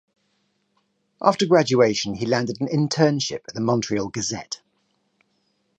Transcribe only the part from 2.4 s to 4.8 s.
an internship at the Montreal "Gazette".